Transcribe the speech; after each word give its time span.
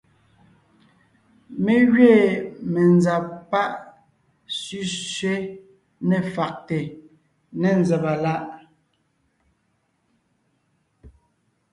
Mé 1.63 1.75
gẅiin 1.93 2.41
menzab 2.73 3.25
pá 3.51 3.63
sẅísẅé 4.59 5.35
ne 6.07 6.17
fàgte 6.33 6.79
ne 7.59 7.69
nzàba 7.79 8.13
láʼ. 8.23 8.43